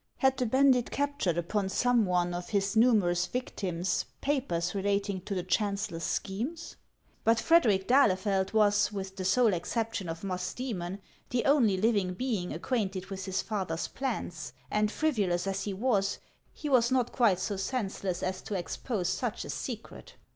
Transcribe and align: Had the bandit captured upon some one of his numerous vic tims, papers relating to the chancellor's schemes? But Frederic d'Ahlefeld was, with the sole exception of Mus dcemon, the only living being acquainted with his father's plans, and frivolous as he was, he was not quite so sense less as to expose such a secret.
Had 0.17 0.37
the 0.37 0.47
bandit 0.47 0.89
captured 0.89 1.37
upon 1.37 1.69
some 1.69 2.07
one 2.07 2.33
of 2.33 2.49
his 2.49 2.75
numerous 2.75 3.27
vic 3.27 3.55
tims, 3.55 4.05
papers 4.19 4.73
relating 4.73 5.21
to 5.21 5.35
the 5.35 5.43
chancellor's 5.43 6.01
schemes? 6.03 6.75
But 7.23 7.39
Frederic 7.39 7.87
d'Ahlefeld 7.87 8.51
was, 8.51 8.91
with 8.91 9.15
the 9.15 9.23
sole 9.23 9.53
exception 9.53 10.09
of 10.09 10.23
Mus 10.23 10.55
dcemon, 10.55 11.01
the 11.29 11.45
only 11.45 11.77
living 11.77 12.15
being 12.15 12.51
acquainted 12.51 13.11
with 13.11 13.25
his 13.25 13.43
father's 13.43 13.87
plans, 13.87 14.53
and 14.71 14.89
frivolous 14.91 15.45
as 15.45 15.65
he 15.65 15.73
was, 15.75 16.17
he 16.51 16.67
was 16.67 16.89
not 16.89 17.11
quite 17.11 17.39
so 17.39 17.55
sense 17.55 18.03
less 18.03 18.23
as 18.23 18.41
to 18.41 18.55
expose 18.57 19.07
such 19.07 19.45
a 19.45 19.51
secret. 19.51 20.15